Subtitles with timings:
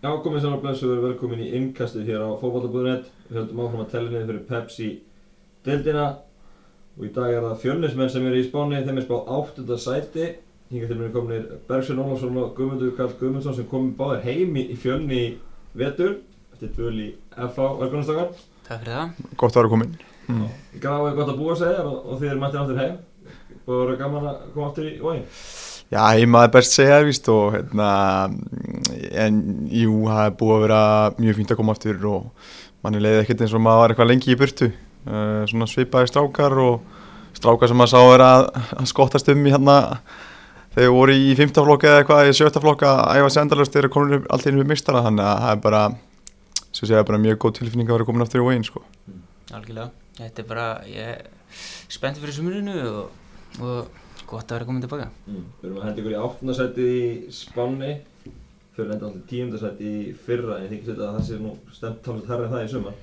[0.00, 3.08] Já, komið saman að blessu og verið velkomin í innkastið hér á fókbaltabúðunett.
[3.28, 4.86] Við höldum áfram að tella niður fyrir Pepsi
[5.66, 6.06] deildina
[6.96, 10.30] og í dag er það fjölnismenn sem eru í spáni, þeim er spáð áttunda sæti.
[10.70, 14.56] Hinga til mér er kominir Bergsvein Ólafsson og Guðmundur Karl Guðmundsson sem komið báðir heim
[14.56, 15.30] í fjölni í
[15.76, 16.16] vetur
[16.54, 17.68] eftir dvöl í FA.
[17.82, 18.32] Velkomin stakar.
[18.70, 19.32] Takk fyrir það.
[19.36, 19.96] Gott að vera komin.
[20.30, 20.46] Mm.
[20.80, 23.00] Gráði gott að búa þér og, og þið erum mættir áttur heim.
[23.66, 25.28] Búið að vera gaman að koma áttur í vógin.
[25.90, 27.86] Já, heima er best segja, víst, og hérna,
[29.24, 29.40] en
[29.72, 30.82] jú, það er búið að vera
[31.18, 32.48] mjög fínt að koma aftur og
[32.84, 34.70] manni leiði ekkert eins og maður var eitthvað lengi í burtu,
[35.06, 36.98] uh, svona svipaði strákar og
[37.36, 38.48] strákar sem maður sá er að,
[38.80, 39.76] að skottast um í hérna,
[40.74, 44.70] þegar voru í fymtaflokka eða eitthvað, í sjöttaflokka, æfa sendalust þegar komur alltaf inn við
[44.72, 45.84] mistara, þannig að það er bara,
[46.70, 48.84] segja, bara mjög góð tilfinning að vera komin aftur í veginn, sko.
[49.50, 51.24] Algjörlega, þetta er bara, ég er
[51.90, 53.16] spenntið fyrir sumurinu og,
[53.60, 55.08] og gott að vera komin tilbaka.
[55.26, 55.46] Mm.
[55.60, 57.92] Við erum að henda ykkur í áttundarsæti í Spanni
[58.76, 62.48] fyrir enda alltaf tíundarsæti í fyrra en þykist að það sé nú stemt talast herra
[62.48, 62.98] en það í sumar.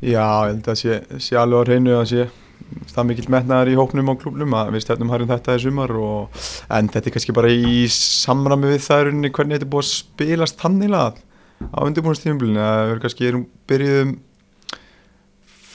[0.00, 2.26] Já, ég held að sé, sé alveg á reynu að sé
[2.90, 6.46] það mikill metnaðar í hóknum á klubnum að við stefnum harjum þetta í sumar og,
[6.72, 10.58] en þetta er kannski bara í samrami við það hvernig þetta er búið að spilast
[10.60, 11.20] tannilað
[11.72, 14.16] á undirbúinastífumblinu að við kannski erum byrjuðum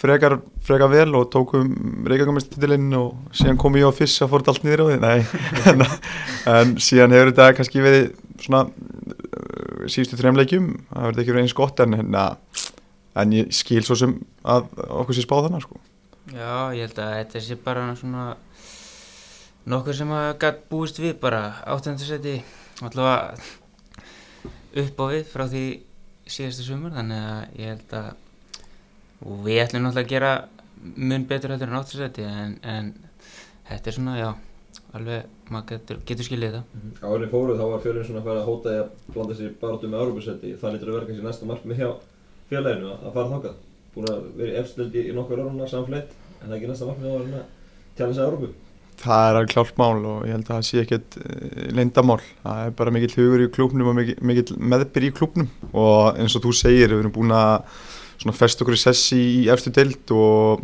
[0.01, 1.69] frekar, frekar vel og tókum
[2.09, 5.85] reykjagamistitilinn og síðan kom ég á fyrst að fórt allt niður á því
[6.55, 8.11] en síðan hefur þetta kannski verið
[8.41, 12.19] svona uh, síðustu þrejumleikjum það verður ekki verið eins gott en, en,
[13.21, 15.81] en ég skil svo sem að okkur sé spáð þannig sko.
[16.31, 18.25] Já, ég held að þetta sé bara svona
[19.69, 22.39] nokkur sem að gætt búist við bara áttundarsæti
[22.81, 23.35] allavega
[24.81, 25.65] upp á við frá því
[26.31, 28.11] síðastu sumar þannig að ég held að
[29.21, 30.31] og við ætlum náttúrulega að gera
[30.81, 32.93] mun betur heldur en áttursæti en, en
[33.67, 34.29] þetta er svona, já
[34.97, 36.63] alveg, maður getur, getur skiljið þetta.
[36.71, 37.11] Mm -hmm.
[37.11, 39.91] Árið fóruð þá var fjölinn svona að fara að hóta í að blanda sér barátum
[39.91, 41.89] með Európa-sæti það lítur að vera kannski næsta markmið hjá
[42.49, 43.55] félaginu að fara þákað
[43.93, 47.23] búin að vera efstildi í nokkur orðuna samfleitt en það er ekki næsta markmið að
[47.31, 48.53] vera sig að Európu
[49.01, 51.15] Það er alveg klárt mál og ég held að það sé ekkert
[51.73, 52.19] leindamál.
[52.43, 56.35] Það er bara mikill hugur í klúpnum og mikill, mikill meðbyr í klúpnum og eins
[56.37, 57.65] og þú segir, við erum búin að
[58.37, 60.61] fest okkur í sessi í eftir deild og,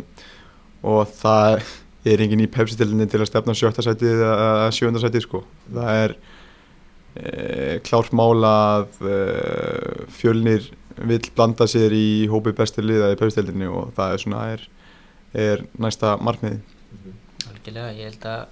[0.86, 1.64] og það
[2.12, 5.42] er enginn í pepsi-deildinni til að stefna sjötta sætið eða sjönda sætið sko.
[5.68, 6.14] Það er
[7.14, 9.18] e, klárt mál að e,
[10.18, 14.64] fjölnir vil blanda sér í hópi bestir liða í pepsi-deildinni og það er svona er,
[15.46, 16.60] er næsta markmiði.
[16.60, 17.18] -hmm.
[17.50, 18.46] Algjörlega, ég held að,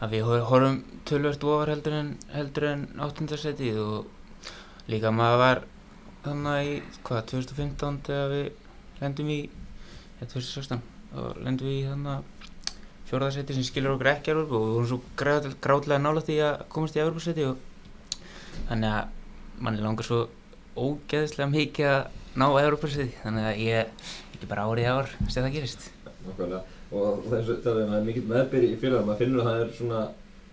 [0.00, 4.50] að við horfum tölvört ofar heldur en, heldur en áttundarsætið og
[4.88, 5.62] líka maður var
[6.24, 8.46] þannig í, hvað, 2015 þegar við
[9.00, 9.40] lendum í,
[10.20, 10.82] eða 2016
[11.14, 12.33] og lendum við í þannig
[13.14, 15.00] fjórðarsæti sem skilur okkur ekki Európa og við vorum svo
[15.62, 17.56] gráðlega nálægt í að komast í Európa-sæti og
[18.68, 20.24] þannig að manni langar svo
[20.74, 22.02] ógeðslega mikið að
[22.34, 25.86] ná Európa-sæti þannig að ég ekki bara árið ár sem það gerist.
[26.24, 26.64] Nákvæmlega.
[26.94, 30.02] Og þess að það er mikill meðbyrgi í félagum að finnur að það er svona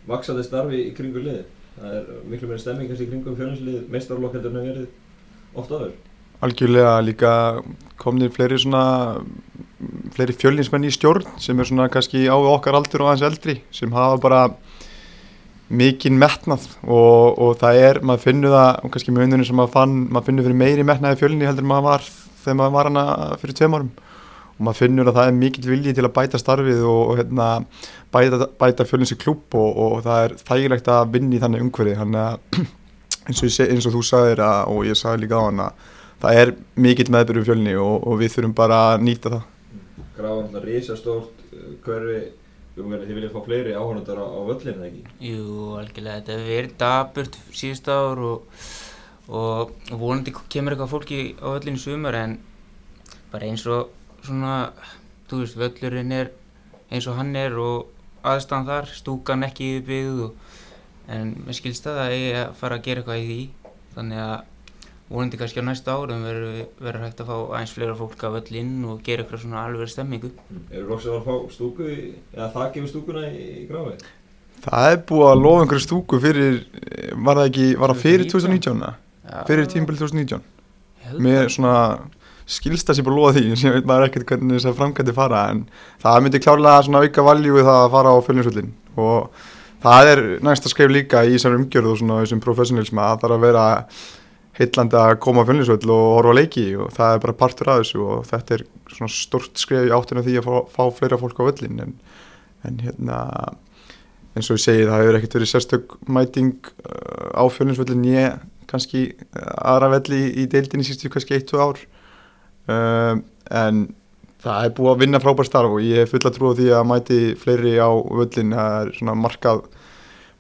[0.10, 1.44] vaksandi starfi í kringu liði
[1.78, 5.76] það er miklu meira stemming kannski í kringum fjölhanslið meistarlokk heldur en að verið oft
[5.78, 5.94] aður
[6.42, 7.34] Algjörlega líka
[8.02, 8.84] komnir fleiri svona
[10.16, 13.94] fleiri fjölinsmenn í stjórn sem er svona kannski á okkar aldur og aðeins eldri sem
[13.96, 14.42] hafa bara
[15.72, 19.98] mikinn metnað og, og það er, maður finnur það kannski með hundunum sem maður fann,
[20.12, 22.08] maður finnur fyrir meiri metnaði fjölinni heldur maður var
[22.42, 23.06] þegar maður var hana
[23.42, 23.92] fyrir tveim árum.
[24.52, 27.48] Og maður finnur að það er mikill vilji til að bæta starfið og, og hérna,
[28.14, 32.04] bæta, bæta fjölins í klúb og, og það er þægilegt að vinna í þannig umhverfið
[33.30, 35.88] eins og, eins og þú sagðir að, og ég sagði líka á hann að
[36.22, 36.54] það er
[36.84, 39.51] mikill meðbyrjum fjölni og við þurfum bara að nýta það
[40.22, 41.44] Gráðan alltaf risastórt
[41.86, 42.20] hverfi
[42.76, 45.02] þið viljið fá fleiri áhörnundar á, á völlinu, ekki?
[45.28, 45.46] Jú,
[45.82, 48.62] algjörlega, þetta hefur verið daburt síðust ár og,
[49.28, 52.38] og vonandi kemur eitthvað fólki á völlinu sumar en
[53.34, 53.92] bara eins og
[54.24, 54.56] svona,
[55.28, 56.32] þú veist, völlurinn er
[56.92, 57.90] eins og hann er og
[58.28, 60.30] aðstæðan þar, stúkan ekki yfirbyggð
[61.12, 63.42] en mér skilst það að ég að fara að gera eitthvað í því
[63.96, 64.51] þannig að
[65.12, 68.86] vonandi kannski á næsta árum verður hægt að fá aðeins fleira fólk af öll inn
[68.88, 70.64] og gera eitthvað svona alveg stemmingu mm.
[70.72, 73.98] Eru loksið að fá stúku eða það gefur stúkuna í, í gráfi?
[74.62, 76.58] Það er búið að lofa einhverju stúku fyrir,
[77.28, 78.84] var það ekki, var það fyrir 2019?
[79.32, 79.44] Ja.
[79.50, 80.50] Fyrir tímbil 2019
[81.22, 81.78] Mér svona
[82.52, 85.18] skilst það sem búið að lofa því, ég veit maður ekkert hvernig þess að framkvæmdi
[85.18, 85.66] fara en
[86.04, 88.72] það myndi klárlega svona auka valjú við það að fara á fjölinsvöldin
[89.02, 89.44] og
[89.82, 93.38] það er næsta skrif líka í þessar umgjörðu og svona þessum professionalism að það þarf
[93.38, 93.68] að vera
[94.60, 98.04] heillandi að koma á fjölninsvöld og horfa leiki og það er bara partur af þessu
[98.04, 101.48] og þetta er svona stort skrif í áttinu því að fá, fá fleira fólk á
[101.48, 101.94] völlin en,
[102.68, 103.20] en hérna
[104.36, 106.54] eins og ég segi það hefur ekkert verið sérstök mæting
[106.84, 111.82] uh, á fjölninsvöldin ég kannski aðra velli í, deildinni sístu kannski 1-2 ár.
[112.72, 113.82] Um, en
[114.42, 116.88] það er búið að vinna frábær starf og ég er full að trúa því að
[116.90, 119.66] mæti fleiri á völlin það er svona markað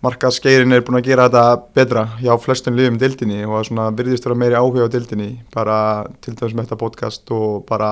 [0.01, 4.25] markaðskeirin er búin að gera þetta betra hjá flestum liðum í deildinni og svona byrðist
[4.25, 5.77] vera meiri áhuga á deildinni bara
[6.23, 7.91] til dæmis með þetta podcast og bara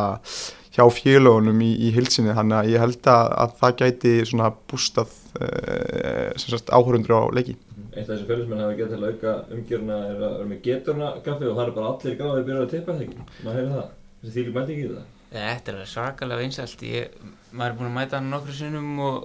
[0.73, 5.13] hjá félögunum í, í hilsinni þannig að ég held að, að það gæti svona bústað
[5.41, 7.55] uh, áhörundur á leiki.
[7.89, 11.13] Eitt af þessi fjölusmenn hafa getið til að auka umgjörna er að vera með geturna
[11.25, 13.87] kaffi og það er bara allir gráðið byrjað að tippa ekki maður hefur það,
[14.21, 15.07] þessi þýli mæti ekki í það.
[15.29, 17.17] Þetta er alveg svakalega einsælt ég,
[17.53, 19.17] maður er búin að mæta hann nokkru sinnum og,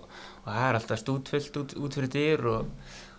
[0.45, 2.71] og það er alltaf stútfyllt út, út fyrir dyr og,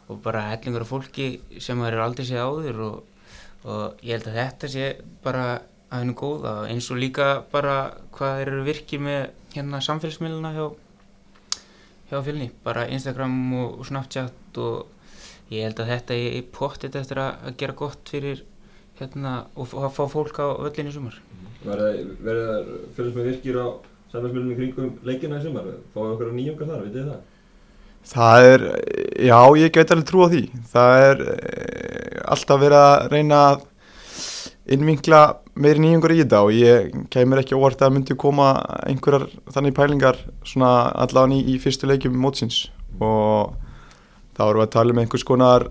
[0.09, 3.29] og bara hellingur af fólki sem maður er aldrei séð áður og,
[3.65, 4.89] og ég held að þetta sé
[5.25, 5.45] bara
[5.89, 6.55] að hennu góða.
[6.69, 7.77] Eins og líka bara
[8.15, 9.21] hvað þeir eru virkið með
[9.55, 10.65] hérna samfélagsmiðluna hjá,
[12.11, 17.33] hjá fjölni, bara Instagram og Snapchat og ég held að þetta er pottit eftir að,
[17.47, 18.45] að gera gott fyrir
[18.99, 21.17] hérna og að fá fólk á völlinni sumar.
[21.65, 23.67] Verður fjölusmenn virkir á
[24.11, 27.23] samfélagsmiðlunum í kringum leikina í sumar fáið okkur á nýjunga þar, vitið það?
[28.05, 28.65] Það er,
[29.25, 30.43] já ég get alveg trú á því
[30.73, 31.39] það er e,
[32.35, 33.65] alltaf verið að reyna að
[34.75, 35.21] innvinkla
[35.61, 38.53] meiri nýjungur í þetta og ég kemur ekki óvart að myndi koma
[38.85, 42.65] einhverjar þannig pælingar svona allavega í, í fyrstu leikjum mótsins
[42.99, 43.55] og
[44.35, 45.67] þá erum við að tala um einhvers konar,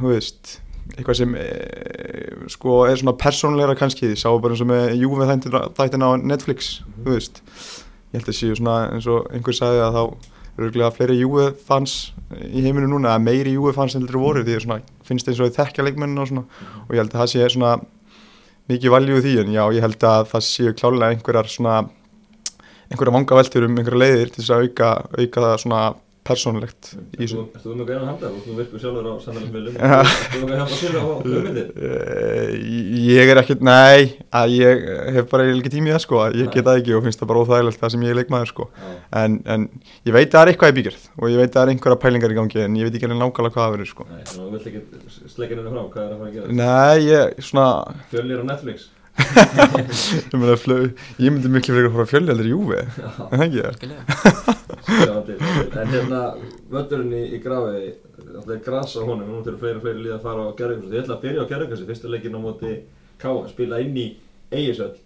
[0.00, 0.58] hú veist,
[0.96, 1.44] eitthvað sem e,
[2.52, 5.34] sko er svona persónleira kannski, því sá bara eins og með Júfið
[5.76, 7.02] þættina á Netflix, mm.
[7.04, 7.42] þú veist,
[8.12, 10.02] ég held að séu svona eins og einhver sagði að þá
[10.58, 11.98] eru örgulega fleiri Júfið fans
[12.48, 15.86] í heiminu núna, eða meiri Júfið fans þetta voru, því svona, finnst eins og þekkja
[15.86, 17.76] leikmennin og svona, og ég held að það sé svona
[18.68, 21.78] mikið valjú því, en já, ég held að það séu klálega einhverjar svona
[22.88, 25.80] einhverja vanga veltur um einhverja leiðir til þess að auka, auka það svona
[26.28, 27.38] persónlegt í þessu.
[27.56, 28.26] Erstu þú með gæðan handa?
[28.28, 29.74] Og þú virkur sjálfur á samfélagsmiðlum
[30.32, 31.68] þú með að hjálpa til á hugmyndir?
[33.08, 34.00] Ég er ekkert, nei
[34.40, 34.84] að ég
[35.16, 36.16] hef bara ekki tímið það sko.
[36.38, 38.64] Ég get það ekki og finnst það bara óþægilegt það sem ég er leikmaður sko.
[39.22, 39.60] En, en
[40.04, 42.02] ég veit að það er eitthvað í bíkjörð og ég veit að það er einhverja
[42.04, 44.02] pælingar í gangi en ég veit ekki alveg nákvæmlega hvað það verður sko.
[44.12, 44.80] Nei, að þú vilt ekki
[45.32, 46.04] sleika henni frá, hvað
[48.68, 49.88] er ég,
[50.32, 52.78] ég, ég myndi miklu fyrir að fara að fjölja allir júfi
[53.32, 54.00] en ekki Skilja
[54.88, 56.20] En hérna,
[56.72, 57.90] völdurinn í, í grafi
[58.28, 61.02] það er græs á honum, nú til fleiri fleiri líða að fara á gerðugast ég
[61.02, 62.72] ætla að byrja á gerðugast, fyrsta leikin á móti
[63.18, 64.08] Káa, spila inn í
[64.54, 64.96] Eigisöld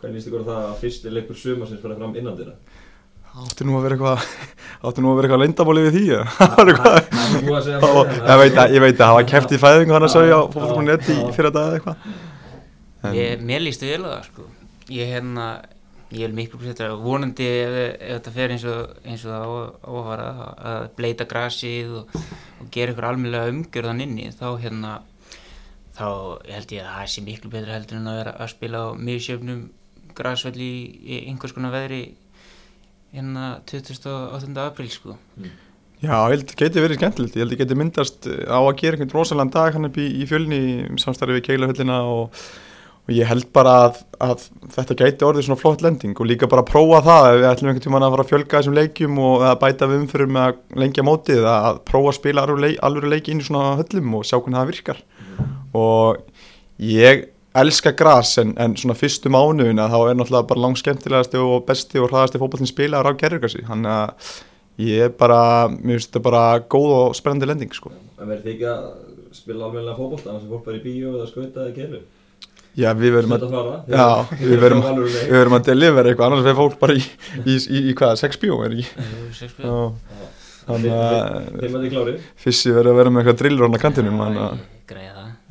[0.00, 2.56] hvernig líst ykkur það að fyrsti leikur sumarsins fara fram innan þeirra?
[3.30, 4.18] Áttu nú að vera eitthvað
[4.88, 6.04] áttu nú að vera eitthvað leindabóli við því
[8.26, 11.50] ég veit að ég það var kæft í fæðingu hann að segja á fólkválfunni fyrir
[11.50, 11.96] þetta eða eitthvað
[13.16, 14.46] Ég, mér líst vel á það sko
[14.90, 15.46] ég hérna,
[16.10, 19.50] ég er miklu plusettur vonandi ef, ef þetta fer eins og, eins og það á,
[19.86, 20.24] á að
[20.72, 22.16] að bleita grasið og,
[22.60, 24.96] og gera ykkur almeinlega umgjörðan inni þá hérna
[25.96, 26.08] þá
[26.48, 29.62] held ég að það sé miklu betur heldur en að vera að spila á mjögsjöfnum
[30.18, 32.04] grasvelli í, í einhvers konar veðri
[33.14, 34.54] hérna 28.
[34.64, 35.58] apríl sko mm.
[36.00, 38.56] Já, ég held að þetta geti verið skemmtilegt, ég held að þetta geti myndast á
[38.56, 40.60] að gera einhvern rosalega dag hann upp í, í fjölni
[41.02, 42.38] samstarfið við keilahöllina og
[43.08, 44.44] og ég held bara að, að
[44.74, 47.70] þetta gæti orðið svona flott lending og líka bara að prófa það ef við ætlum
[47.70, 50.54] einhvern tíma að fara að fjölga þessum leikjum og að bæta við umfyrir með að
[50.84, 54.60] lengja mótið að prófa að spila alveg leiki inn í svona höllum og sjá hvernig
[54.60, 54.98] það virkar.
[55.80, 56.20] Og
[56.90, 57.24] ég
[57.60, 61.66] elska græs en, en svona fyrstu mánuðin að þá er náttúrulega bara langt skemmtilegasti og
[61.66, 64.30] besti og hraðasti fókbaltinn spilaður á gerðurkassi þannig að
[64.86, 65.40] ég er bara,
[65.72, 67.90] mér finnst þetta bara góð og spennandi lending sko.
[68.20, 68.82] En verður þið ekki að
[69.34, 69.82] spila alveg
[72.78, 73.44] Já, við verum að,
[73.90, 74.04] já,
[74.38, 77.02] við verum, við verum að delivera eitthvað, annars verður fólk bara í,
[77.42, 79.08] í, í, í hvaða, 6 bjó, er ekki?
[79.40, 79.78] 6 bjó.
[80.70, 84.60] Þannig að Fissi verður að vera með eitthvað drillur á kantinum, þannig að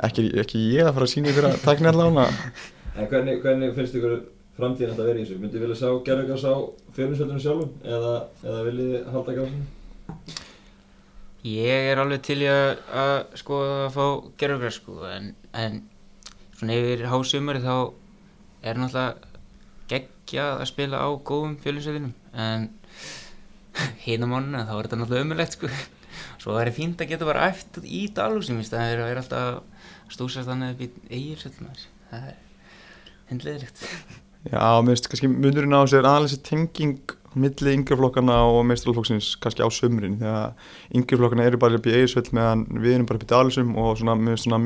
[0.07, 2.53] ekki, ekki ég að fara að sína ykkur að takna allavega.
[2.95, 4.15] En hvernig, hvernig finnst ykkur
[4.59, 5.39] framtíðin að vera í þessu?
[5.43, 6.55] Myndið vilja sjá gerðugars á
[6.95, 8.13] fjörninsveldunum sjálfum eða,
[8.45, 9.67] eða viljið halda garsinu?
[11.49, 14.05] Ég er alveg til að, að sko að fá
[14.41, 15.81] gerðugars sko, en, en
[16.59, 17.75] svona yfir hásumari þá
[18.67, 19.29] er náttúrulega
[19.89, 22.67] geggjað að spila á góðum fjölinsveitinum en
[24.05, 25.71] hinn á mánuna þá er þetta náttúrulega ömulegt sko.
[26.39, 29.61] Svo það er fínt að geta bara eftir í dalúsum það er alltaf
[30.11, 32.37] stúsast þannig að við eigir svolítið það er
[33.29, 33.83] hendleðilegt
[34.49, 39.35] Já, mér finnst kannski munurinn á þessu er aðalega þessi tenging milli yngreflokkana og meistarflokksins
[39.43, 43.19] kannski á sömurinn því að yngreflokkana eru bara upp í eigisvöld meðan við erum bara
[43.19, 44.61] upp í dalúsum og svona, finnst svona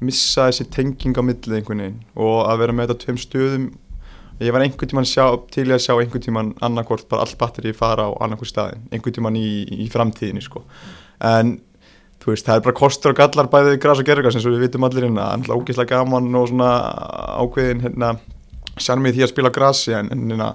[0.00, 2.02] missa þessi tenging á millið einhvern veginn.
[2.16, 3.66] Og að vera með þetta tveim stöðum
[4.40, 8.08] ég var einhvern tíman sjá, til að sjá einhvern tíman annarkort bara all batteri fara
[8.08, 9.50] á annarkort staðin einhvern tíman í,
[9.84, 10.64] í framtíðinni sko.
[11.20, 11.58] En
[12.20, 14.66] þú veist, það er bara kostur og gallar bæðið græs og gerðugræs eins og við
[14.66, 16.70] vitum allir hérna, náttúrulega ógeðslega gaman og svona
[17.40, 18.14] ákveðin hérna,
[18.80, 19.52] sjarmið því að spila
[19.98, 20.50] en, en hérna,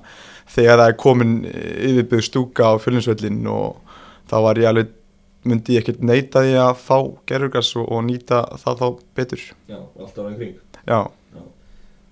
[0.53, 3.81] þegar það er komin yfirbyggð stúka á fjölinsvöllin og
[4.29, 4.93] þá var ég alveg
[5.45, 6.97] myndi ég ekkert neita því að fá
[7.29, 8.87] gerðugræs og, og nýta það þá
[9.19, 10.55] betur Já, og allt ára í kring.
[10.87, 10.99] já,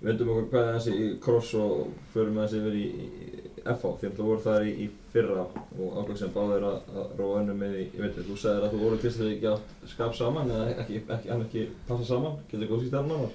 [0.03, 1.75] Við veitum okkur hvað er þessi í cross og
[2.11, 5.93] förum þessi yfir í, í FH því að þú voru þar í, í fyrra og
[6.01, 8.81] ákveð sem báðir að, að róa önnum með í, ég veit þú sagðir að þú
[8.81, 12.71] voru fyrst þegar ekki átt skap saman eða ekki, ekki, hann ekki passa saman, getur
[12.73, 13.31] góð síst þar?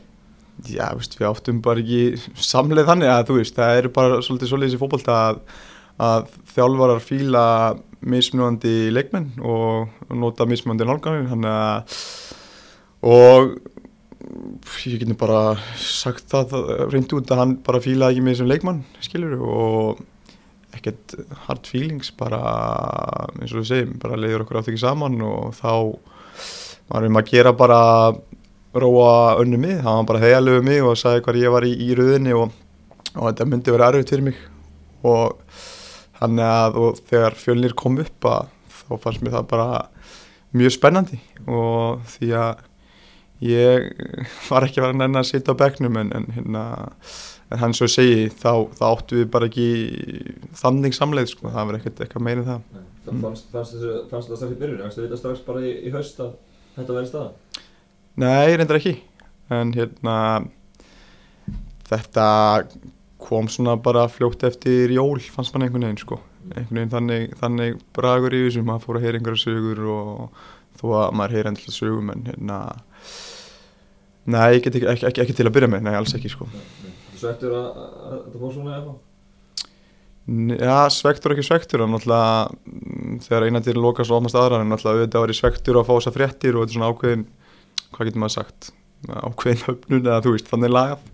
[0.67, 4.53] Já, veist, við áttum bara ekki samleið þannig að þú veist, það eru bara svolítið
[4.53, 5.41] svolítið þessi fótbolta að,
[6.09, 7.45] að þjálfarar fíla
[7.99, 11.99] mismunandi leikmenn og, nota mismunandi nálganir þannig að
[13.09, 13.57] og
[14.89, 16.55] ég get nú bara sagt það
[16.91, 20.01] reyndi út að hann bara fílaði ekki mig sem leikmann skilur og
[20.77, 21.15] ekkert
[21.47, 22.41] hard feelings bara
[23.39, 25.73] eins og við segjum, bara leiður okkur átt ekki saman og þá
[26.89, 27.81] varum við að gera bara
[28.75, 31.91] róa önnu mig, það var bara heialöfu mig og sagði hvað ég var í, í
[31.97, 32.53] rauðinni og,
[33.15, 34.41] og þetta myndi vera erfitt fyrir mig.
[35.09, 35.39] Og
[36.19, 39.69] þannig að og þegar fjölnir kom upp að þá fannst mér það bara
[40.59, 41.21] mjög spennandi.
[41.47, 42.65] Og því að
[43.49, 43.89] ég
[44.51, 46.65] var ekki vera nenni að sitja á bekknum en, en, hérna,
[47.49, 49.69] en hann svo segi þá, þá áttu við bara ekki
[50.59, 52.69] þannig samleið sko, það var ekkert eitthvað meira en það.
[52.75, 52.87] Nei.
[53.09, 53.77] Það fannst, fannst,
[54.11, 56.35] fannst það strax í byrjun, það vita strax bara í, í haust að
[56.75, 57.31] þetta væri staða?
[58.19, 58.97] Nei, reyndar ekki.
[59.55, 60.15] En hérna
[61.89, 62.27] þetta
[63.23, 66.21] kom svona bara fljótt eftir jól fannst mann einhvern veginn sko.
[66.53, 68.65] Einhvern veginn þannig, þannig bragur í þessu.
[68.67, 70.47] Maður fór að heyra einhverja sögur og
[70.79, 72.59] þó að maður heyra endla sögum en hérna
[74.29, 76.47] nei, ekki, ekki, ekki, ekki til að byrja með, nei, alls ekki sko.
[77.19, 78.97] Svektur að, að, að þetta fór svona í?
[80.29, 81.83] N- Já, svektur og ekki svektur.
[81.87, 85.81] En náttúrulega mm, þegar einandir lokast og opnast aðra en náttúrulega auðvitað var ég svektur
[85.81, 87.25] að fá þessa fréttir og þetta er svona ákveðin
[87.95, 88.71] hvað getur maður sagt?
[89.09, 91.05] Ákveðin höfnun eða þú veist þannig lagað.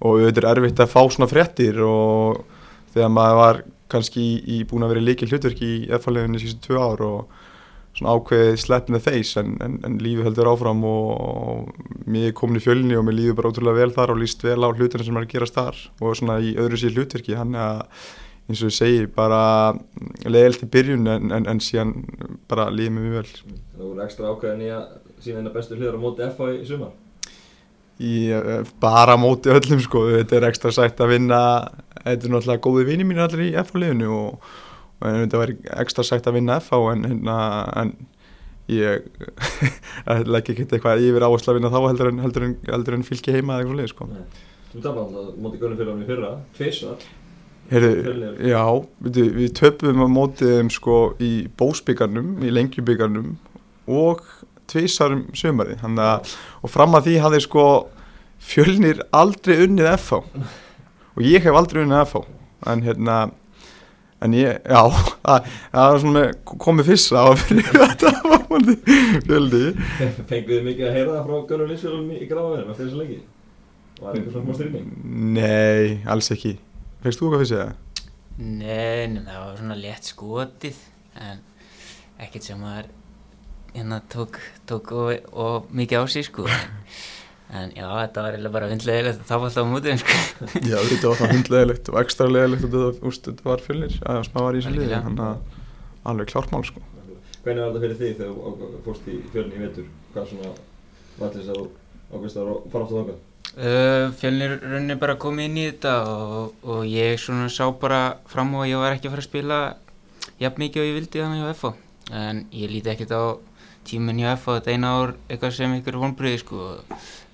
[0.00, 2.40] Og auðvitað er erfitt að fá svona fréttir og
[2.94, 7.04] þegar maður var kannski í, búin að vera líkil hlutverk í eðfáleginni síðan tvö ár
[7.04, 7.38] og
[7.98, 12.36] svona ákveðið in the face en, en, en lífið heldur áfram og, og mér er
[12.38, 15.04] komin í fjölni og mér líður bara ótrúlega vel þar og líst vel á hlutina
[15.04, 15.78] sem er að gerast þar.
[16.00, 17.82] Og svona í öðru síð hlutverki hann að
[18.50, 19.42] eins og ég segi bara
[20.26, 21.94] leiðilt í byrjun en, en, síðan
[22.50, 23.58] bara mér mjög vel.
[23.76, 24.86] Það voru ekstra ákveðin í að
[25.24, 26.92] sína hennar bestu hliður á móti FH í sumar.
[28.00, 31.40] í eh, bara móti öllum sko þetta er ekstra sætt að vinna
[32.04, 34.48] þetta er náttúrulega góði vini mín allir í FH liðinu og,
[35.00, 37.34] og þetta var ekstra sætt að vinna FH en, en,
[37.82, 37.94] en
[38.70, 39.08] ég
[40.34, 43.34] legg ekki eitthvað yfir áherslu að vinna þá heldur en, heldur en, heldur en fylki
[43.36, 44.24] heima eða eitthvað leið sko Nei.
[44.70, 45.58] Þú tapði alltaf móti
[45.90, 46.28] hann í fyrra,
[48.06, 48.36] Fjölnir.
[48.50, 48.62] já,
[49.06, 53.32] við, við töpum á mótið þeim sko í bósbyggarnum, í lengjubyggarnum
[53.90, 54.22] og
[54.70, 57.66] tvísarum sömari þannig að, og fram að því hafði sko
[58.50, 62.24] fjölnir aldrei unnið FH og ég hef aldrei unnið FH
[62.70, 63.18] en hérna
[64.20, 64.80] en ég, já,
[65.24, 69.62] það, var svona með komið fyrsta á fyrir þetta var fjölni
[70.28, 73.20] Fenguðu þið mikið að heyra það frá Gunnar Linsfjörðum í gráðaðinum eftir þessu leiki?
[74.00, 74.90] Var einhver svona smá styrning?
[75.36, 76.56] Nei, alls ekki
[77.00, 77.70] Fegst þú eitthvað fyrst eða?
[78.40, 80.80] Nei, nei, það var svona létt skotið
[81.20, 81.44] en
[82.20, 82.90] ekkert sem maður
[83.74, 86.46] hérna tók, tók og, og mikið á sig sko
[87.56, 90.18] en já, þetta var eiginlega bara vindlegilegt að tapa alltaf á mútið sko.
[90.70, 94.20] Já, þetta var það hundleðilegt og ekstra leðilegt og þetta, úst, þetta var fjölnir að
[94.28, 95.02] smá var í þessu liði Algjörlega.
[95.08, 96.84] þannig að alveg klármál sko
[97.40, 99.86] Hvernig var þetta fyrir því þegar þú á- fórst í fjölni í vetur?
[100.14, 100.52] Hvað svona
[101.20, 101.66] var þess að þú
[102.10, 103.20] ákveðst að fara aftur þangað?
[103.50, 108.00] uh, Fjölnir runni bara komið inn í þetta og, og ég svona sá bara
[108.30, 109.60] fram á að ég var ekki að fara að spila
[110.44, 111.72] jafn mikið og ég vildi þannig hjá FH
[112.20, 113.22] en ég líti ekkert á
[113.88, 116.68] tíminn hjá FH þetta eina ár eitthvað sem ykkur vonbriði sko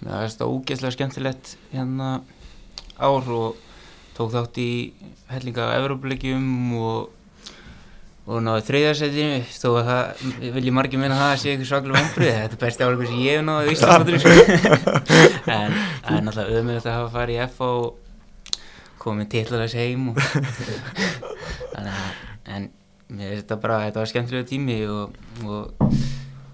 [0.02, 2.10] mér finnst það ógeðslega skemmtilegt hérna
[2.96, 3.60] ár og
[4.16, 4.70] tók þátt í
[5.30, 6.46] hellinga Evrópuleikjum
[6.80, 7.12] og
[8.26, 12.00] og náðu þriðarsætinu þó að það vil ég margir minna það að sé eitthvað svaklega
[12.00, 14.32] vonbrið þetta er besti áleikur sem ég hef náðu í Íslandsmótinu sko.
[15.56, 17.84] en það er náttúrulega öðmjöld að hafa farið í F og
[19.04, 20.18] komið titlaðis heim og
[21.76, 22.10] þannig að
[22.56, 22.68] en
[23.06, 25.14] mér finnst þetta bara, þetta var skemmtilega tími og,
[25.46, 25.86] og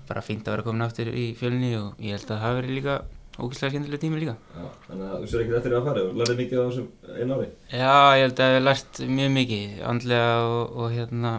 [0.09, 2.75] bara fínt að vera komin aftur í fjölni og ég held að það hafi verið
[2.79, 2.97] líka
[3.33, 6.37] ógeðslega skemmtilega tími líka Já, þannig að þú sér ekkert eftir að fara og lærði
[6.43, 7.49] mikið á þessum einu ári.
[7.73, 11.33] Já, ég held að ég lært mjög mikið andlega og, og hérna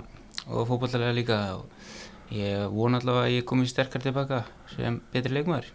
[0.48, 4.41] og fótballarlega líka og ég vona allavega að ég komi sterkar tilbaka
[4.74, 5.70] sem betri leikmaður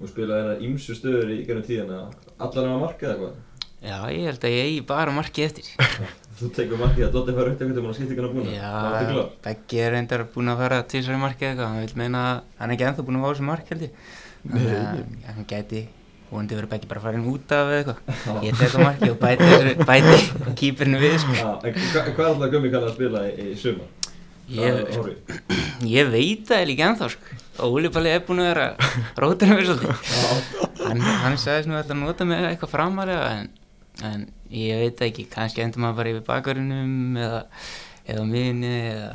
[0.00, 1.96] Og spilaði hérna ímsu stöður í gennum tíðina.
[2.40, 3.34] Allar nema markið eða hvað?
[3.80, 5.68] Já, ég held að ég eigi bara markið eftir
[6.40, 9.24] Þú tekur markið að Dotti fara upp veginn og skipti ekki hann að búna Já?
[9.44, 12.70] Beggi er reyndar búinn að fara tvisar í markið eitthvað, hann vil meina að hann
[12.70, 13.92] er ekki ennþá búinn að fá þessu mark held ég.
[14.40, 15.82] Þannig að hann gæti,
[16.30, 18.44] vonandi verið Beggi bara farin út af eða eitthvað.
[18.46, 19.50] Ég tek á markið og bæti,
[19.90, 20.16] bæti
[20.62, 21.36] kýpirinu við, sko.
[21.36, 23.92] Já, hva- hvað er alltaf Gummi kallar að spila í, í sumar?
[24.50, 24.72] Ég,
[25.96, 27.38] ég veit það eiginlega ekki ennþá, sko.
[27.68, 28.66] Óli Palli er búinn að vera
[29.20, 29.94] rótur með svolítið.
[30.90, 33.50] Hann, hann sagðist nú að nota mig eitthvað framalega en,
[34.08, 37.44] en ég veit ekki, kannski endur maður bara yfir bakarinnum eða,
[38.10, 39.12] eða miðinni eða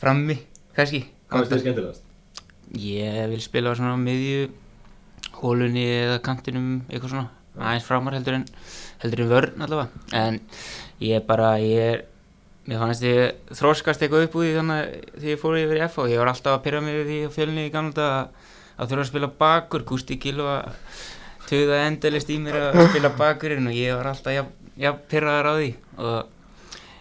[0.00, 0.36] frammi,
[0.76, 1.02] kannski.
[1.30, 2.06] hvað er þetta skemmtilegast?
[2.80, 4.46] Ég vil spila á svona miðju,
[5.40, 7.26] hólunni eða kantinum, eitthvað svona,
[7.58, 8.46] aðeins framar heldur en,
[9.02, 10.04] heldur en vörn allavega.
[10.14, 10.38] En
[11.02, 12.04] ég bara, ég er,
[12.70, 16.10] mér fannst ég þróskast eitthvað upp úr því þannig að þegar ég fór yfir FH,
[16.12, 18.46] ég var alltaf að pyrra mig við því á fjölni í gamla að,
[18.84, 20.70] þurfa að spila bakur, Gusti Gil og að
[21.48, 25.54] töða endalist í mér að spila bakurinn og ég var alltaf jafn, jafn pyrraðar á
[25.60, 25.70] því.
[26.00, 26.36] Og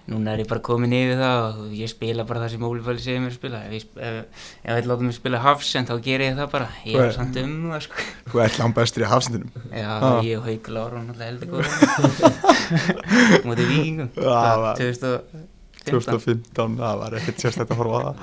[0.10, 3.03] núna er ég bara komin yfir það og ég spila bara það sem Óli Valli
[3.03, 3.60] segir mér að spila.
[3.67, 6.69] Ef ég, ef ég láta mig spila hafsend þá ger ég það bara.
[6.89, 8.08] Ég er samt um það sko.
[8.31, 9.51] Þú ert langt bestur í hafsendinum?
[9.69, 10.17] Já, Ah.
[10.25, 11.63] ég og Hauk Lára og náttúrulega heldur góð
[13.48, 15.48] mútið vikingum Já, var- 2015
[15.89, 18.17] 2015, það var ekkert sérstætt að horfa á það.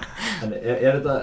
[0.44, 1.14] En er, er þetta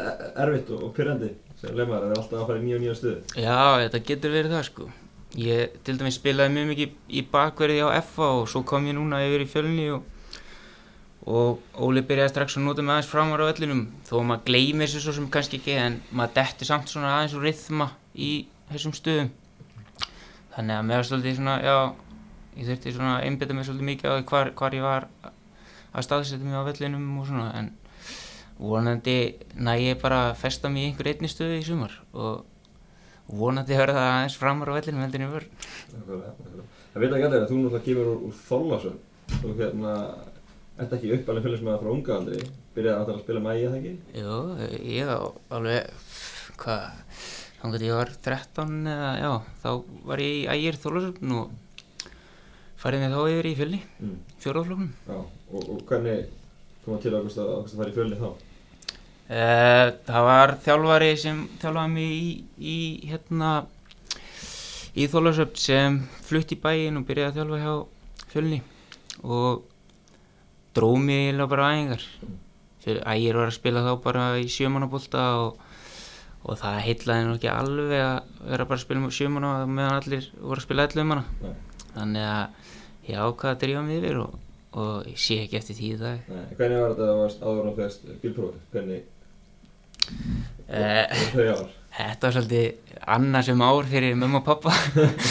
[0.44, 1.30] erfitt og, og pyrrandi
[1.64, 3.20] sem lemar að vera alltaf að fara í nýja og nýja stöðu?
[3.40, 4.88] Já, þetta getur verið það sko.
[5.40, 9.22] Ég til dæmis spilaði mjög mikið í bakverði á FA og svo kom ég núna
[9.24, 10.04] yfir í fjölni og,
[11.26, 14.92] og Óli byrjaði strax að nota mig aðeins framar á öllinum þó að maður gleymir
[14.92, 18.32] sér svo sem kannski ekki en maður dettur samt svona aðeins úr rithma í
[18.70, 19.32] þessum stöðum.
[20.54, 21.78] Þannig að mér var svolítið svona, já
[22.60, 25.08] ég þurfti svona að einbytta mig svolítið mikið á hvar, hvar ég var
[25.94, 27.72] að staðsetja mig á vellinum og svona en
[28.60, 29.18] vonandi
[29.58, 32.44] næ ég bara að festa mig í einhver einni stöðu í sumar og
[33.34, 35.34] vonandi verða það aðeins framar á vellinum heldur en ég
[35.94, 36.66] nákvæmlega.
[36.94, 38.98] Það veit ekki allir að þú náttúrulega kemur úr, úr Þorlásson
[39.44, 39.94] og hérna,
[40.84, 42.44] ert ekki uppalinn fylgis frá unga aldri,
[42.76, 43.94] byrjaði náttúrulega að spila með ægja það ekki?
[44.20, 44.38] Jú,
[44.94, 45.12] ég
[45.58, 46.06] alveg,
[46.62, 46.86] hvað,
[47.62, 49.32] þannig að ég var 13 eða, já,
[49.64, 49.70] þá
[50.12, 52.14] var ég í ægir þólasöfn og
[52.84, 54.16] farið mig þá yfir í fjölni, Mm.
[54.44, 54.90] fjóraðfloknum.
[55.08, 56.26] Já, og, og hvernig
[56.84, 58.30] kom það til að að, að fara í fjölni þá?
[59.34, 62.28] Uh, það var þjálfari sem þjálfaði mig í,
[62.60, 62.78] í
[63.10, 63.54] hérna
[64.94, 68.60] í Þólasöfn sem flutt í bæinn og byrjaði að þjálfa hjá fjölni
[69.24, 69.64] og
[70.78, 72.06] dróð mig eiginlega bara á æfingar.
[72.84, 75.60] Ægir var að spila þá bara í sjömanabólta og,
[76.44, 80.60] og það heitlaði nú ekki alveg að vera bara að spila sjömana meðan allir voru
[80.60, 81.54] að spila allir um hana
[81.94, 82.44] þannig að
[83.08, 84.38] ég ákvaði að drífa mig yfir og,
[84.78, 86.22] og ég sé ekki eftir í dag.
[86.28, 88.64] Nei, hvernig var þetta að það varst áður á fegst bílprófi?
[88.74, 89.93] Hvernig uh, voru þau ár?
[91.94, 94.74] Þetta var svolítið annarsum ár fyrir mömmu og pappa.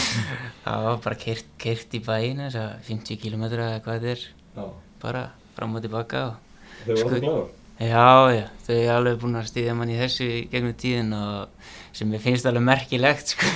[0.63, 4.63] það var bara kert, kert í að 50 km eða hvað þetta er, Já,
[5.01, 5.25] bara
[5.57, 6.23] fram og tilbaka.
[6.27, 6.39] Og...
[6.85, 7.51] þau voru Sko- alltaf gláður?
[7.83, 12.13] Já, já, þau er alveg búin að stýðja mann í þessu gegnum tíðin og sem
[12.13, 13.49] ég finnst alveg merkilegt, sko.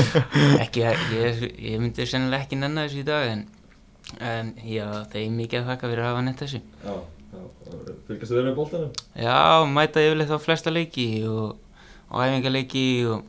[0.62, 3.42] ekki, ég, ég myndi sennilega ekki nenna þessu í dag, en,
[4.22, 6.62] en já, þeim mikið að þakka fyrir að hafa nett þessu.
[6.86, 6.94] Já,
[8.08, 8.92] fylgast þau vel með boltanum?
[9.18, 9.38] Já,
[9.76, 11.56] mæta yfirleitt á flesta leiki og,
[12.10, 13.24] og æfingaleiki og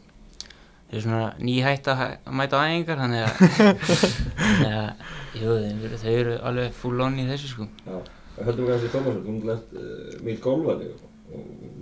[0.88, 3.34] þau er svona nýhætt að að mæta á æfingar þannig að,
[4.72, 5.58] að jú,
[5.98, 7.68] þau, eru- alveg full on í þessu sko.
[7.88, 7.98] Já,
[8.48, 11.04] höldum við kannski Tómasson, þú náttúrulega ert uh, mikil gólfari og,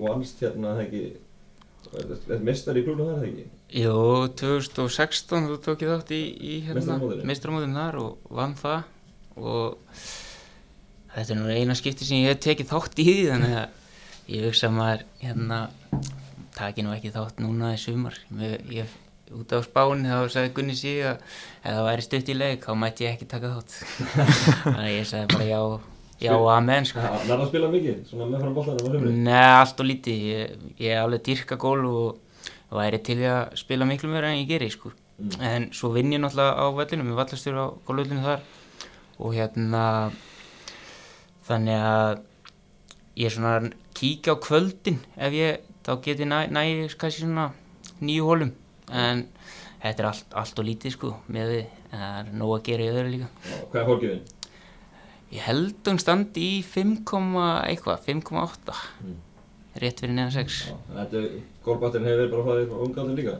[0.01, 1.03] vannst hérna það ekki,
[1.91, 3.47] þetta mistari í klúna það er það ekki?
[3.75, 3.95] Jú,
[4.41, 6.97] 2016 þú tók ég þátt í, í hérna,
[7.29, 8.91] meistaramótinu þar og vann það
[9.35, 9.99] og
[11.15, 14.45] þetta er nú eina skipti sem ég hef tekið þátt í því þannig að ég
[14.49, 15.59] hugsa að maður hérna
[16.55, 18.17] taki nú ekki þátt núna í sumar.
[18.41, 18.93] Ég, ég,
[19.35, 22.71] út á spáni þá sagði Gunni sí að ef það væri stutt í leik þá
[22.81, 23.77] mætti ég ekki taka þátt.
[24.63, 25.61] Þannig að ég sagði bara já
[26.25, 27.03] já amen sko.
[27.03, 29.15] Já, nærða að spila mikið, svona með fram boltanum á hlumri?
[29.25, 30.21] Nei, allt og lítið.
[30.31, 32.21] Ég, ég er alveg dyrka gól og,
[32.75, 34.91] væri til að spila miklu meira en ég geri sko.
[35.15, 35.35] Mm.
[35.47, 38.41] en svo vinn ég náttúrulega á vellinum ég vallastur á gólvöllinu þar.
[39.23, 39.83] Og hérna
[41.47, 42.21] þannig að
[43.21, 46.63] ég svona kíkja á kvöldin ef ég, þá get ég næ, næ
[46.99, 47.49] kannski svona
[48.01, 48.51] nýju hólum
[48.91, 49.25] en
[49.81, 51.59] þetta er allt, allt og lítið sko með því,
[51.91, 53.29] en það er nóg að gera í öðru líka
[53.71, 54.23] hvað er fólkiðin?
[55.35, 56.99] ég held hún standi í 5,
[57.65, 59.15] eitthvað, 5,8 Mm.
[59.81, 61.21] rétt fyrir neðan 6 Já, en þetta,
[61.65, 63.33] gólbattin hefur verið bara að fara frá unga aldrei líka?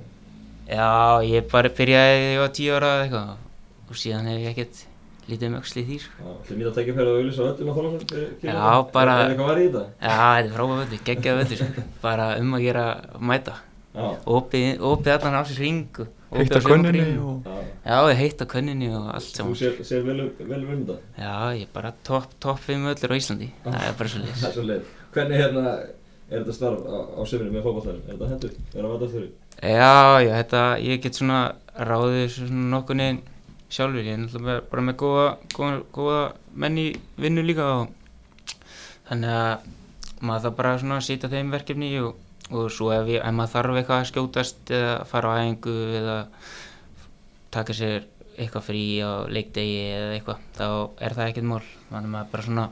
[0.65, 0.89] Já,
[1.23, 4.81] ég bara byrjaði þegar ég var 10 ára eða eitthvað og síðan hef ég ekkert
[5.29, 6.15] lítið um öxli í því sko.
[6.21, 8.91] Já, ætlum ég að tekja fyrir að auðvisa öllum að Þorlásson fyrir Já, kílómetrum?
[8.93, 9.85] bara- Er eitthvað var í þetta?
[10.01, 11.85] Já, þetta er frábæð völdi, geggjaði völdi sko.
[12.05, 12.85] bara um að gera
[13.19, 13.55] mæta
[13.95, 14.81] Já, opið,
[15.15, 16.61] allan á sér ring og Heitt opið á
[17.23, 19.55] og já, Já, ég heitt á könninni og allt Þú saman.
[19.55, 20.97] sér, sér vel, vel um þetta?
[21.15, 23.49] Já, ég er bara topp top 5 öllur á Íslandi.
[23.63, 24.83] Það er bara svo Það er svo leið.
[25.15, 25.63] Hvernig hérna
[26.29, 28.03] er þetta starf á, á sömurinn með fótballtæðin?
[28.09, 28.51] Er þetta hendur?
[28.75, 29.29] Er það?
[29.63, 30.63] Já, já, þetta,
[33.69, 34.03] sjálfur.
[34.03, 35.25] Ég er náttúrulega bara með góða,
[35.55, 36.19] góða, góða
[36.55, 36.87] menn í
[37.21, 37.89] vinnu líka og
[39.09, 39.71] þannig að
[40.25, 42.15] maður þarf bara svona að sýta þeim verkefni og,
[42.51, 46.17] og svo ef, ég, ef maður þarf eitthvað að skjótast eða fara á æfingu eða
[47.55, 50.67] taka sér eitthvað frí á leikdegi eða eitthvað, þá
[51.07, 51.61] er það ekkert mál.
[51.89, 52.65] Þannig að maður bara svona,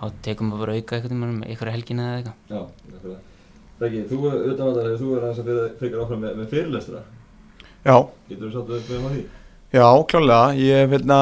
[0.00, 2.40] þá tekum maður bara auka eitthvað um eitthvað helgina eða eitthvað.
[2.50, 2.62] Já,
[2.94, 3.26] nákvæmlega.
[3.80, 7.04] Beggi, þú utanvallar, þú er aðeins að fyrir, fyrir áfram með, með fyrirlestra.
[7.80, 7.94] Já,
[8.28, 9.22] Getur þú satt upp með því?
[9.72, 10.52] Já, klálega.
[10.58, 11.20] Ég hef hérna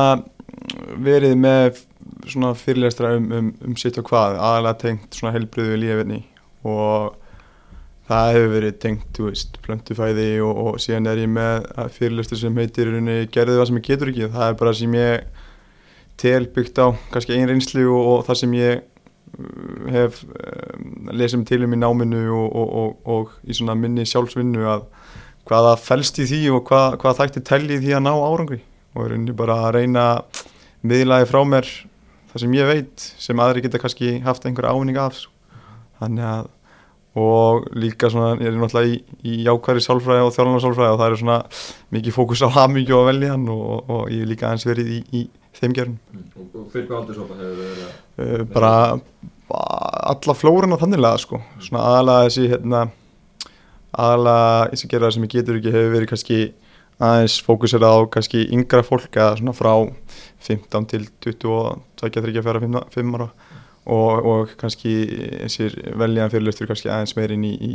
[1.05, 1.85] verið með
[2.29, 6.21] svona fyrirlestra um, um, um sitt og hvað, aðalega tengt svona helbriðu lífefni
[6.69, 7.17] og
[8.09, 12.61] það hefur verið tengt, þú veist, plöntufæði og, og síðan er ég með fyrirlestur sem
[12.61, 14.31] heitir í gerðu það sem ég getur ekki.
[14.35, 15.45] Það er bara sem ég
[16.19, 21.43] tel byggt á kannski einn reynslu og, og það sem ég uh, hef um, lesið
[21.43, 24.89] mig til um í náminu og, og, og í svona minni sjálfsvinnu að
[25.49, 28.61] hvaða fælst í því og hvað, hvað þætti telli í því að ná árangri
[28.95, 30.45] og er rauninni bara að reyna að
[30.89, 31.71] miðlaði frá mér
[32.29, 35.33] það sem ég veit sem aðri geta kannski haft einhver ávinning af sko.
[36.03, 36.47] þannig að
[37.19, 41.09] og líka svona, ég er náttúrulega í, í jákværi sálfræði og þjálfana sálfræði og það
[41.09, 41.39] er svona
[41.97, 45.23] mikið fókus á hamingju og veljan og, og ég hef líka aðeins verið í, í
[45.59, 45.97] þeim gerðum.
[46.15, 47.97] Og, og fyrir hvað aldursopa hefur þið verið að...
[48.23, 48.73] uh, bara
[49.51, 52.85] ba- alla flórunna þanniglega sko svona aðalega þessi hérna
[53.92, 56.40] aðalega þessi gerða sem ég getur ekki hefur verið kannski
[56.98, 59.72] aðeins fókusera á kannski yngra fólk eða svona frá
[60.46, 61.61] 15 til 22,
[62.03, 63.29] 23, 4, 5, 5 ára
[63.88, 64.94] og, og kannski
[65.44, 67.72] þessir veljan fyrirlustur kannski aðeins meir inn í, í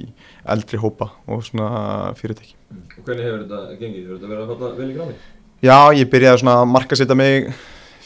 [0.54, 2.54] eldri hópa og svona fyrirtæki.
[3.00, 4.04] Og hvernig hefur þetta gengið?
[4.04, 5.16] Hefur þetta verið að falla vel í grámi?
[5.64, 7.50] Já, ég byrjaði svona að markasetja mig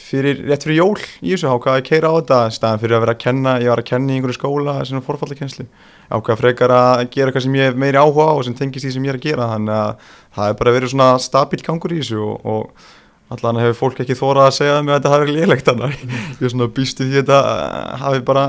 [0.07, 3.03] fyrir, rétt fyrir jól í þessu ákvaði að keira á þetta í staðan fyrir að
[3.05, 5.65] vera að kenna, ég var að kenna í einhverju skóla svona forfallakenslu,
[6.09, 8.93] ákvaði frekar að gera eitthvað sem ég hef meiri áhuga á og sem tengist því
[8.95, 11.99] sem ég er að gera, þannig að það er bara verið svona stabíl gangur í
[12.01, 12.87] þessu og, og
[13.33, 15.93] allan hefur fólk ekki þórað að segja að þetta hafi verið lélegt þannig að
[16.37, 18.43] ég er svona býst í því að þetta eh, hafi bara,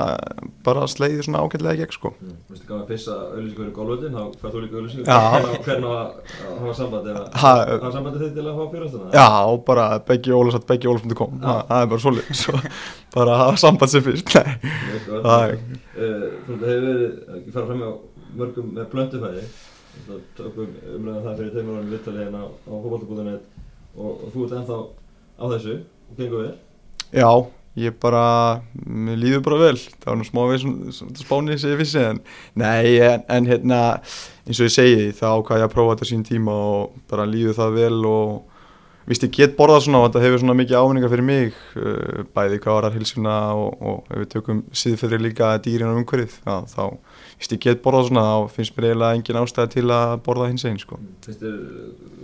[0.69, 2.12] bara sleiðið svona ágætlega í gegn sko.
[2.23, 2.37] Mm.
[2.53, 5.05] Vistu gaman að pissa auðlýsingu fyrir gólvöldin, þá fær þú líka auðlýsingu.
[5.09, 5.19] Já.
[5.67, 6.09] Hvernig á að
[6.62, 7.25] hafa samband eða...
[7.43, 9.11] Ha- Hafa sambandi þitt til að fá fyrirlestana?
[9.19, 9.29] Já,
[9.71, 12.55] bara beggiólasat, beggiólas.com, það það er bara svolítið, svo
[13.19, 14.37] bara að hafa samband sem fyrst.
[15.09, 15.59] Það er-
[15.99, 17.09] Þetta hefur verið,
[17.43, 17.91] ég fara fram á
[18.38, 19.49] mörgum með blöndufæði
[19.99, 23.38] Það tókum umræðan það fyrir tveimur
[23.99, 24.81] og, og þú ert ennþá
[25.39, 26.57] á þessu og gengur vel?
[27.15, 27.31] Já,
[27.79, 28.25] ég bara,
[28.85, 32.21] mér líður bara vel, það var nú smá við svona spánið sem ég vissi en
[32.59, 33.81] nei, en, en hérna,
[34.47, 37.79] eins og ég segi, ákvað ég að prófa þetta sín tíma og bara líður það
[37.79, 38.33] vel og
[39.09, 42.61] víst ég get borðað svona og þetta hefur svona mikið ávinninga fyrir mig, uh, bæði
[42.65, 46.85] hvað varar hilsuna og, og ef við tökum síðferðri líka dýrin og umhverfið, þá,
[47.38, 50.48] þá víst ég get borðað svona og finnst mér eiginlega engin ástæði til að borða
[50.51, 50.98] hins einn, sko.
[51.24, 51.61] Finnst þér,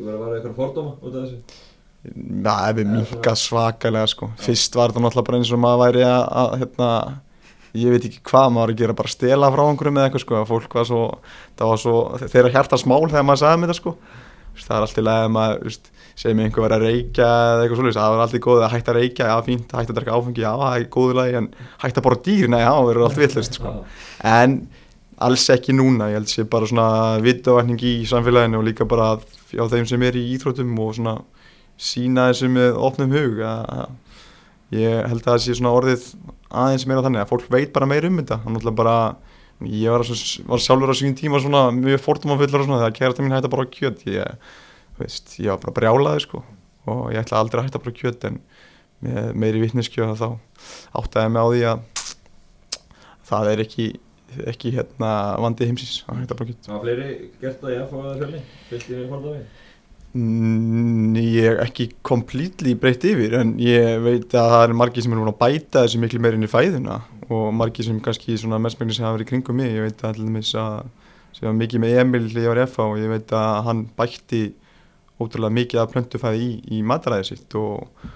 [0.01, 1.61] verður að vara eitthvað fordóma út af þessu?
[2.45, 4.31] Það hefur minkað svakalega sko.
[4.45, 6.91] Fyrst var það náttúrulega bara eins og maður væri að, að hérna,
[7.81, 10.43] ég veit ekki hvað maður var að gera, bara stela frá einhverjum eða eitthvað sko.
[10.51, 11.01] Fólk var svo,
[11.57, 11.97] það var svo,
[12.27, 13.97] þeirra hjarta smál þegar maður sagði mér þetta sko.
[14.55, 16.85] Þú veist, Það er alltaf lega að maður, þú veist, segir mig einhver verið að
[16.85, 19.91] reykja eða eitthvað svolítið, það var alltaf góð að hætta að reykja, já fínt, hætta
[19.91, 21.49] að drekka áfengi, já það er góðu lagi, en
[21.83, 23.73] hætta að borða dýr, nei, já, það verður allt villust sko.
[24.31, 24.55] En
[25.23, 29.65] alls ekki núna, ég held sé bara svona vitavækning í samfélaginu og líka bara á
[29.71, 31.19] þeim sem er í íþróttum og svona
[31.79, 33.93] sína þessu með opnum hug að
[34.75, 36.09] ég held að það sé svona orðið
[36.51, 38.41] aðeins meira þannig að fólk veit bara meira um þetta.
[38.45, 38.97] Þannig að bara
[39.63, 43.25] ég var, svo, var sjálfur á sín tíma svona mjög fórtumafullur og svona þegar kærasta
[43.25, 44.49] mín hætti að borða kjöt ég,
[44.99, 46.43] veist, ég var bara brjálaði sko
[46.91, 48.41] og ég ætla aldrei að hætta að borða kjöt en
[49.39, 50.27] meiri vittneskju þá
[50.99, 51.85] áttaði mig á því að
[53.31, 53.89] það er ekki
[54.53, 55.11] ekki hérna
[55.43, 57.11] vandi heimsins að að kjöt Það var fleiri
[57.43, 59.45] gert það í að fá það fjölni, fyllt í fórdáfi
[60.15, 65.15] Mm, Ég er ekki completely breytt yfir en ég veit að það er margir sem
[65.15, 67.01] er búin að bæta þessu miklu meir inn í fæðuna
[67.35, 70.29] og margir sem kannski svona mestmengni sem hafa verið kringum mig, ég veit að til
[70.29, 70.85] dæmis að
[71.35, 73.83] sem var mikið með Emil þegar ég var í FH og ég veit að hann
[73.99, 74.43] bætti
[75.19, 78.07] ótrúlega mikið af plöntufæði í, í mataræði sitt og,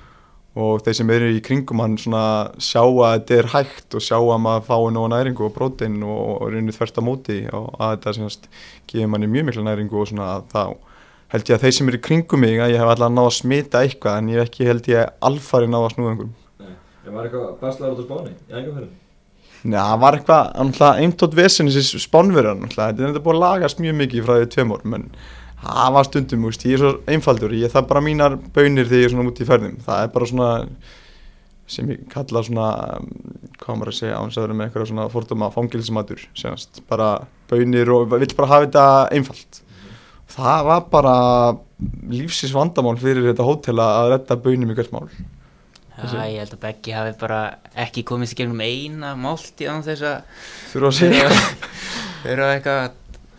[0.59, 2.25] og þeir sem eru í kringum hann svona
[2.63, 6.45] sjá að þetta er hægt og sjá að maður fái nóga næringu og prótein og,
[6.53, 8.49] reynir þvert á móti og að þetta semast
[8.91, 10.63] gefur manni mjög mikla næringu og svona þá
[11.33, 13.37] held ég að þeir sem eru í kringum mig að ég hef alltaf náð að
[13.39, 16.37] smita eitthvað en ég hef ekki held ég alfari náð að snúða einhverjum.
[16.63, 16.73] Nei,
[17.05, 18.95] en var eitthvað baslaður út á spáni í ængafærinu?
[19.59, 23.97] Nei, það var eitthvað, eintótt vesen þessi spánverðan, þetta er þetta búið að lagast mjög
[23.99, 25.09] mikið frá því tveim en
[25.65, 29.09] það var stundum, veist, ég er svo einfaldur ég það bara mínar bönir þegar ég
[29.09, 30.51] er svona út í ferðum það er bara svona
[31.69, 32.67] sem ég kalla svona
[33.61, 37.09] hvað maður að segja án sæður með eitthvað svona fordóma fangilsmatur, senast, bara
[37.51, 38.85] bönir og vill bara hafa þetta
[39.17, 39.61] einfalt.
[40.29, 41.17] Það var bara
[42.13, 45.09] lífsins vandamál fyrir þetta hótel að redda bönum í hvert mál.
[45.99, 47.41] Já, ég held að Beggi hafi bara
[47.85, 51.31] ekki komist í gegnum eina málti án þess að þurfa að segja.
[52.29, 52.93] vera eitthvað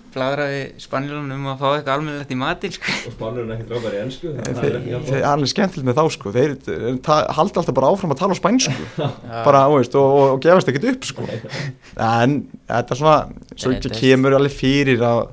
[0.09, 2.95] að bladra við spanjólunum um að fá eitthvað almennilegt í matinn sko.
[3.09, 4.77] Og spannurinn er ekki drápar í ennsku þeir
[5.19, 6.33] er alveg skemmtilegt með þá sko.
[6.35, 6.55] Þeir
[7.37, 8.89] halda alltaf bara áfram að tala spænsku.
[9.47, 11.27] Bara, þú veist, og, og, og gefast ekkert upp sko.
[11.95, 12.35] En
[12.69, 13.17] þetta er svona
[13.55, 15.23] svo ekki kemur alveg fyrir að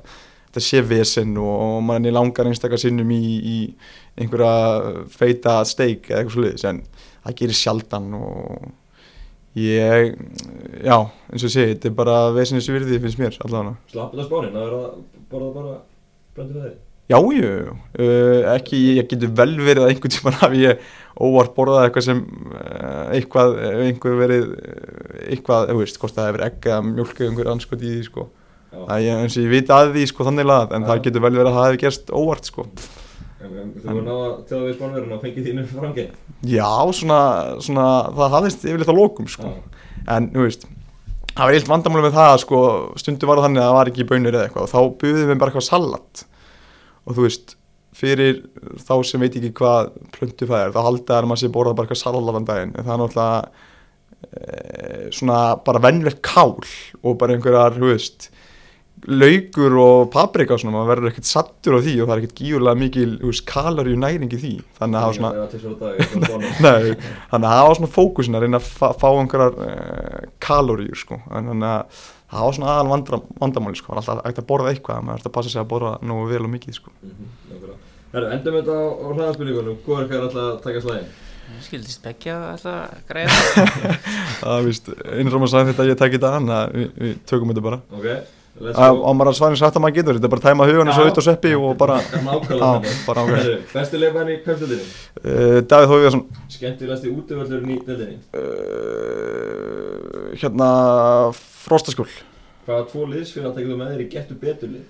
[0.47, 3.57] þetta sé vesen og, og manni langar einstakar sinnum í, í
[4.17, 6.83] einhverja feita steik eða eitthvað sluðis en
[7.25, 8.69] það gerir sjaldan og
[9.57, 10.11] ég
[10.85, 10.97] já,
[11.31, 13.77] eins og segi, þetta er bara vesinnis virði finnst mér allavega.
[13.93, 14.91] Slappið á spánin, það er að
[15.31, 15.79] borða bara
[16.37, 16.75] bröndu fæði
[17.07, 20.81] Já, jú, uh, ekki, ég getur vel verið að einhvern tímann hafi ég
[21.23, 22.19] óvart borðað eitthvað sem
[22.51, 27.21] uh, eitthvað, ef einhver verið uh, eitthvað, þú veist, hvort það hefur egg eða mjölk
[27.21, 28.27] eða einhver anskot í því, sko.
[28.67, 30.89] Já, það ég, eins og ég veit að því, sko, þannig lagað en Já.
[30.91, 32.67] það getur vel verið að það hefur gerst óvart, sko
[33.43, 36.07] en, þú voru náða að tjóða við spánverðin og fengið þínu frangi
[36.45, 37.19] Já, svona,
[37.63, 39.53] svona það hafðist yfirleitt að lókum, sko.
[40.07, 40.67] En, þú veist,
[41.33, 42.59] það var eilt vandamáli með það, sko,
[43.01, 44.67] stundu var það þannig að það var ekki bönir eða eitthvað.
[44.67, 46.23] Og þá buðum við bara eitthvað salat.
[47.07, 47.55] Og þú veist,
[47.97, 48.43] fyrir
[48.85, 51.87] þá sem veit ekki hvað plöntu það er, þá haldið að maður sé borðað bara
[51.87, 53.39] eitthvað salat þann daginn, en það er náttúrulega
[54.27, 56.53] e, svona bara venjulegt kál
[57.01, 58.29] og bara einhverjar, þú veist
[59.05, 62.39] laukur og paprika og svona, maður verður ekkert sattur á því og það er ekkert
[62.41, 66.95] gífurlega mikil, veist, kaloríu næring í því, þannig að það var svona Nei,
[67.29, 71.51] þannig að það var svona fókusin að reyna að fá, einhverjar uh, kaloríur sko, en
[71.53, 72.01] þannig að
[72.33, 75.37] það var svona aðal vandra, vandamáli sko, alltaf hægt að borða eitthvað, maður ætti að
[75.37, 76.95] passa sig að borða nógu vel og mikið sko.
[78.13, 81.09] Herru, endum þetta á, á hraðaspurningunum Hvor er hvað alltaf að taka slæðin?
[81.63, 83.35] Skildist Beggi að alltaf að græða
[84.39, 84.53] það.
[84.53, 87.13] Er vist, eins og maður sagði þetta að ég tekki þetta an, að við, við
[87.27, 87.79] tökum þetta bara.
[87.97, 88.07] Ok,
[88.63, 90.47] let's Á go á maður að svæðin sagt að maður getur, þetta er bara að
[90.47, 90.99] tæma hugan og Já.
[91.03, 92.71] auðvitað sveppi og bara, Nákvæmlega á,
[93.07, 93.37] bara ákveð.
[93.41, 100.67] Herru, Besti leifmenn í pepstöldinni Uh, Davíð Þófiðarsson, Skemmtilegasti útivöllurinn í deildinni uh, hérna,
[101.65, 102.09] Frostaskjól,
[102.67, 104.85] Hvaða tvo liðsfélag tekið þú með þér í getur betur lið?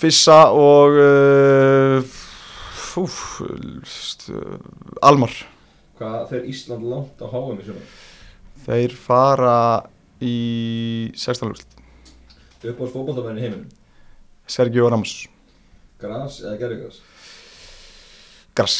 [0.00, 0.96] Fissa og
[3.84, 4.32] st-
[5.04, 5.34] Almar.
[6.00, 7.84] Hvað fer Ísland langt á HM í svona?
[8.64, 9.56] Þeir fara
[10.24, 11.50] í 16.
[11.50, 11.76] úrslit.
[12.60, 13.68] Uppáhalds fótballtamenn í heiminum
[14.50, 15.14] Sergio Ramos.
[16.00, 17.00] Gras eða gerðigras?
[18.56, 18.76] Gras.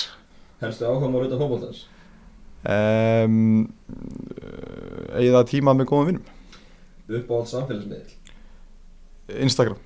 [0.60, 1.84] Helstu áhuga maður utan fótballtans?
[2.60, 3.68] Um,
[5.16, 6.26] Eða tíma með góðum vinnum.
[7.10, 8.18] Uppáhalds samfélagsmiðl?
[9.46, 9.78] Instagram.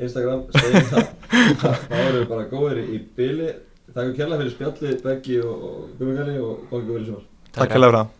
[0.00, 1.08] Instagram, segjum það
[1.90, 3.50] Það eru bara góðir í byli
[3.90, 8.12] Takk fyrir kærlega fyrir spjallið, Beggi og, og Gummigali og Góði Guðvilsson Takk fyrir það.